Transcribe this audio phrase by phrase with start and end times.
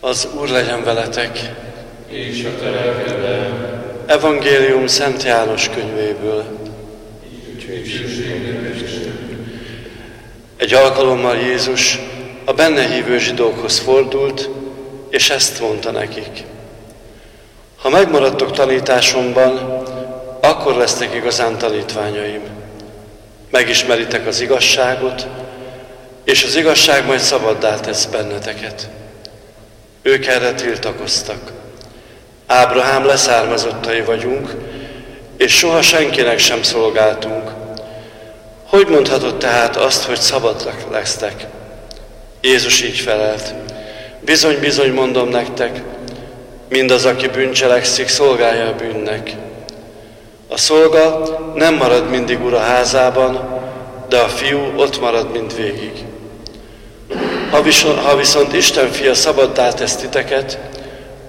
[0.00, 1.52] Az Úr legyen veletek.
[2.08, 2.74] És a te
[4.06, 6.44] Evangélium Szent János könyvéből.
[10.56, 11.98] Egy alkalommal Jézus
[12.44, 14.48] a benne hívő zsidókhoz fordult,
[15.10, 16.44] és ezt mondta nekik.
[17.84, 19.82] Ha megmaradtok tanításomban,
[20.40, 22.40] akkor lesznek igazán tanítványaim.
[23.50, 25.26] Megismeritek az igazságot,
[26.24, 28.88] és az igazság majd szabaddá tesz benneteket.
[30.02, 31.52] Ők erre tiltakoztak.
[32.46, 34.54] Ábrahám leszármazottai vagyunk,
[35.36, 37.50] és soha senkinek sem szolgáltunk.
[38.66, 41.46] Hogy mondhatod tehát azt, hogy szabadlak lesztek?
[42.40, 43.54] Jézus így felelt.
[44.20, 45.82] Bizony, bizony mondom nektek,
[46.68, 49.36] mindaz, aki bűncselekszik, szolgálja a bűnnek.
[50.48, 51.22] A szolga
[51.54, 53.62] nem marad mindig ura házában,
[54.08, 56.04] de a fiú ott marad mind végig.
[57.50, 60.58] Ha viszont, ha viszont Isten fia szabaddá tesz titeket,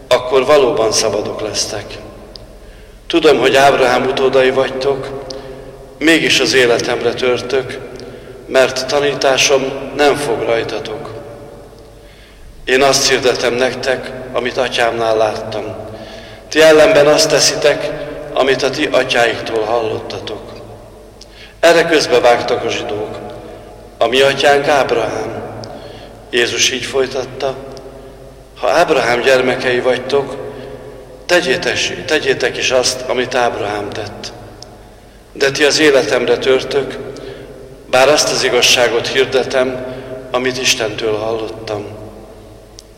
[0.07, 1.97] akkor valóban szabadok lesztek.
[3.07, 5.09] Tudom, hogy Ábrahám utódai vagytok,
[5.97, 7.79] mégis az életemre törtök,
[8.47, 9.63] mert tanításom
[9.95, 11.14] nem fog rajtatok.
[12.65, 15.75] Én azt hirdetem nektek, amit atyámnál láttam.
[16.49, 17.91] Ti ellenben azt teszitek,
[18.33, 20.41] amit a ti atyáiktól hallottatok.
[21.59, 23.17] Erre közbevágtak a zsidók.
[23.97, 25.43] A mi atyánk Ábrahám.
[26.29, 27.55] Jézus így folytatta,
[28.59, 30.35] ha Ábrahám gyermekei vagytok,
[31.25, 34.31] tegyétek, tegyétek is azt, amit Ábrahám tett.
[35.33, 36.97] De ti az életemre törtök,
[37.89, 39.85] bár azt az igazságot hirdetem,
[40.31, 41.94] amit Istentől hallottam.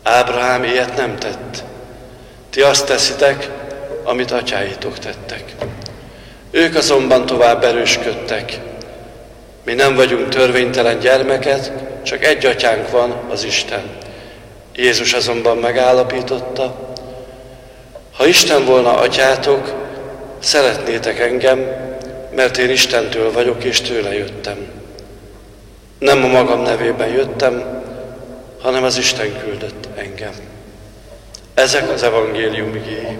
[0.08, 1.64] Ábrahám ilyet nem tett.
[2.50, 3.48] Ti azt teszitek,
[4.04, 5.54] amit atyáitok tettek.
[6.50, 8.58] Ők azonban tovább erősködtek.
[9.64, 13.82] Mi nem vagyunk törvénytelen gyermeket, csak egy atyánk van, az Isten.
[14.74, 16.94] Jézus azonban megállapította,
[18.16, 19.74] ha Isten volna atyátok,
[20.38, 21.66] szeretnétek engem,
[22.34, 24.56] mert én Istentől vagyok, és tőle jöttem.
[25.98, 27.77] Nem a magam nevében jöttem,
[28.60, 30.34] hanem az Isten küldött engem.
[31.54, 33.18] Ezek az evangélium igéi.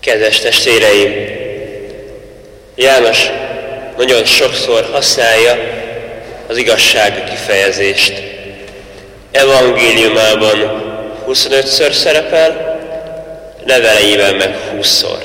[0.00, 1.34] Kedves testvéreim,
[2.74, 3.30] János
[3.96, 5.56] nagyon sokszor használja
[6.46, 8.35] az igazság kifejezést.
[9.36, 10.82] Evangéliumában
[11.28, 12.78] 25-ször szerepel,
[13.66, 15.18] leveleiben meg 20-szor.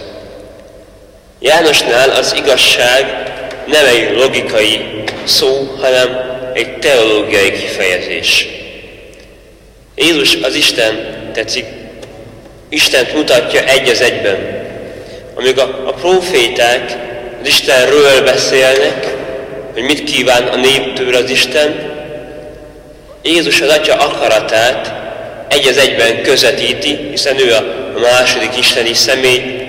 [1.40, 3.06] Jánosnál az igazság
[3.66, 6.20] nem egy logikai szó, hanem
[6.54, 8.48] egy teológiai kifejezés.
[9.96, 11.66] Jézus az Isten tetszik,
[12.70, 14.66] Istent mutatja egy az egyben.
[15.36, 16.98] Amíg a, a proféták
[17.42, 19.16] az Istenről beszélnek,
[19.74, 21.91] hogy mit kíván a néptől az Isten,
[23.24, 24.94] Jézus az Atya akaratát
[25.48, 27.64] egy az egyben közvetíti, hiszen ő a
[28.00, 29.62] második isteni személy,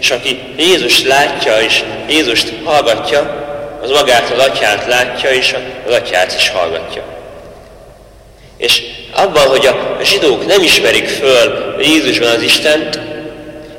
[0.00, 3.46] és aki Jézus látja és Jézust hallgatja,
[3.82, 5.54] az magát az atyát látja, és
[5.86, 7.02] az atyát is hallgatja.
[8.56, 8.82] És
[9.12, 13.00] abban, hogy a zsidók nem ismerik föl Jézusban az Istent,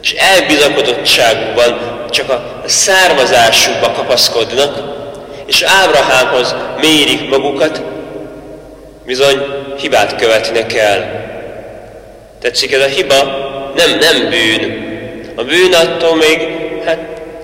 [0.02, 4.80] és elbizakodottságukban csak a származásukba kapaszkodnak,
[5.46, 7.82] és Ábrahámhoz mérik magukat,
[9.10, 9.46] bizony
[9.80, 11.28] hibát követnek el.
[12.42, 13.16] Tetszik, ez a hiba
[13.76, 14.88] nem, nem bűn.
[15.36, 16.48] A bűn attól még,
[16.86, 16.98] hát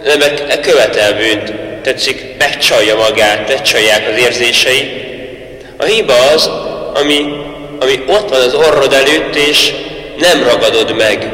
[0.03, 1.53] nem e követel bűnt.
[1.81, 4.91] Tetszik, megcsalja magát, megcsalják az érzései.
[5.77, 6.49] A hiba az,
[6.93, 7.25] ami,
[7.79, 9.73] ami ott van az orrod előtt, és
[10.17, 11.31] nem ragadod meg.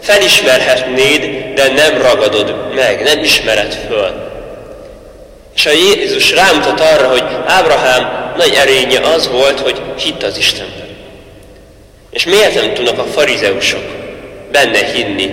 [0.00, 4.30] Felismerhetnéd, de nem ragadod meg, nem ismered föl.
[5.54, 10.88] És a Jézus rámutat arra, hogy Ábrahám nagy erénye az volt, hogy hitt az Istenben.
[12.10, 13.82] És miért nem tudnak a farizeusok
[14.52, 15.30] benne hinni?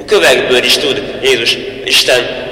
[0.00, 2.46] A kövekből is tud Jézus Isten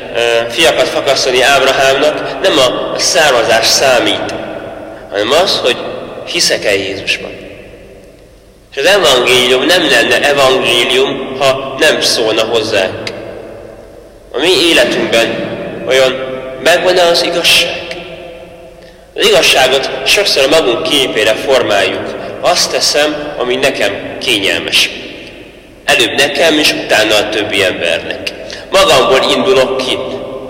[0.49, 4.35] fiakat fakasztani Ábrahámnak, nem a származás számít,
[5.11, 5.77] hanem az, hogy
[6.27, 7.31] hiszek-e Jézusban.
[8.75, 13.11] És az evangélium nem lenne evangélium, ha nem szólna hozzánk.
[14.33, 15.59] A mi életünkben
[15.89, 16.15] olyan
[16.63, 17.86] megvan-e az igazság?
[19.19, 22.15] Az igazságot sokszor a magunk képére formáljuk.
[22.41, 24.91] Azt teszem, ami nekem kényelmes.
[25.85, 28.33] Előbb nekem, és utána a többi embernek.
[28.71, 29.99] Magamból indulok ki,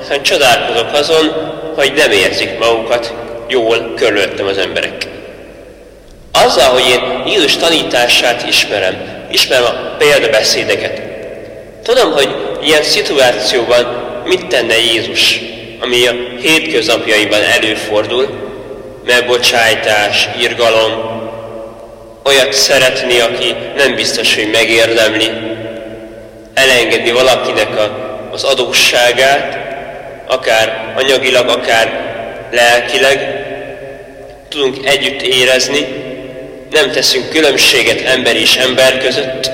[0.01, 1.33] aztán csodálkozok azon,
[1.77, 3.15] hogy nem érzik magukat
[3.49, 5.07] jól körülöttem az emberek.
[6.33, 11.03] Azzal, hogy én Jézus tanítását ismerem, ismerem a példabeszédeket,
[11.83, 15.41] tudom, hogy ilyen szituációban mit tenne Jézus,
[15.81, 18.46] ami a hétköznapjaiban előfordul,
[19.07, 21.21] megbocsájtás, irgalom,
[22.25, 25.31] olyat szeretni, aki nem biztos, hogy megérdemli,
[26.55, 27.91] elengedni valakinek a,
[28.33, 29.59] az adósságát,
[30.27, 32.05] akár anyagilag, akár
[32.51, 33.45] lelkileg,
[34.49, 35.87] tudunk együtt érezni,
[36.71, 39.51] nem teszünk különbséget ember és ember között,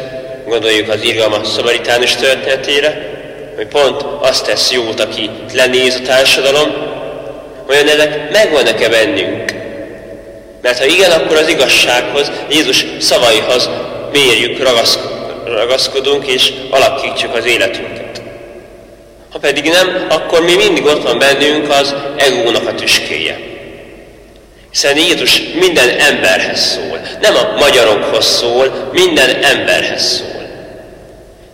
[0.46, 3.10] gondoljuk az irgalmas szabaritánus történetére,
[3.56, 6.91] hogy pont azt tesz jót, aki lenéz a társadalom,
[7.68, 9.54] olyan ezek megvannak-e bennünk?
[10.62, 13.70] Mert ha igen, akkor az igazsághoz, Jézus szavaihoz
[14.12, 14.62] mérjük,
[15.44, 18.22] ragaszkodunk és alakítjuk az életünket.
[19.30, 23.38] Ha pedig nem, akkor mi mindig ott van bennünk az egónak a tüskéje.
[24.70, 30.42] Hiszen Jézus minden emberhez szól, nem a magyarokhoz szól, minden emberhez szól.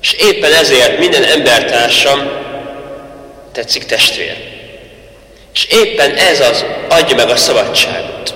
[0.00, 2.30] És éppen ezért minden embertársam
[3.52, 4.57] tetszik testvér.
[5.54, 8.34] És éppen ez az adja meg a szabadságot.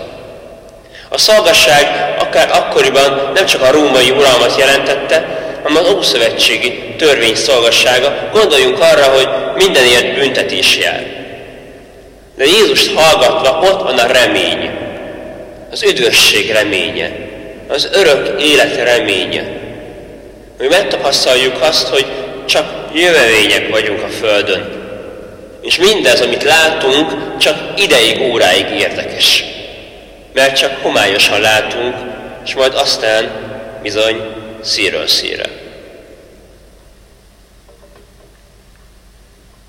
[1.09, 5.25] A szolgasság akár akkoriban nem csak a római uralmat jelentette,
[5.63, 8.29] hanem az ószövetségi törvény szolgassága.
[8.33, 11.07] Gondoljunk arra, hogy mindenért büntetés jár.
[12.37, 14.71] De Jézust hallgatva ott van a remény,
[15.71, 17.11] az üdvösség reménye,
[17.69, 19.45] az örök élet reménye.
[20.59, 22.07] Hogy megtapasztaljuk azt, hogy
[22.45, 24.82] csak jövevények vagyunk a Földön.
[25.63, 29.45] És mindez, amit látunk, csak ideig, óráig érdekes
[30.33, 31.95] mert csak homályosan látunk,
[32.45, 33.31] és majd aztán
[33.83, 34.21] bizony
[34.61, 35.62] szíről szíre.